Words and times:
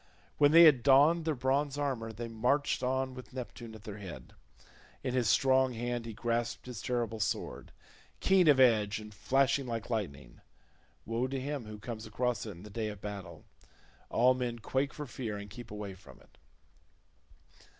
When 0.39 0.49
they 0.51 0.63
had 0.63 0.81
donned 0.81 1.25
their 1.25 1.35
bronze 1.35 1.77
armour 1.77 2.11
they 2.11 2.27
marched 2.27 2.81
on 2.81 3.13
with 3.13 3.33
Neptune 3.33 3.75
at 3.75 3.83
their 3.83 3.99
head. 3.99 4.33
In 5.03 5.13
his 5.13 5.29
strong 5.29 5.73
hand 5.75 6.07
he 6.07 6.13
grasped 6.13 6.65
his 6.65 6.81
terrible 6.81 7.19
sword, 7.19 7.71
keen 8.19 8.47
of 8.47 8.59
edge 8.59 8.97
and 8.97 9.13
flashing 9.13 9.67
like 9.67 9.91
lightning; 9.91 10.41
woe 11.05 11.27
to 11.27 11.39
him 11.39 11.65
who 11.67 11.77
comes 11.77 12.07
across 12.07 12.47
it 12.47 12.49
in 12.49 12.63
the 12.63 12.71
day 12.71 12.87
of 12.87 12.99
battle; 12.99 13.45
all 14.09 14.33
men 14.33 14.57
quake 14.57 14.91
for 14.91 15.05
fear 15.05 15.37
and 15.37 15.51
keep 15.51 15.69
away 15.69 15.93
from 15.93 16.19
it. 16.19 16.39